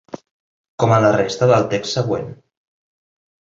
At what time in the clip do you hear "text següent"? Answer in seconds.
1.77-2.35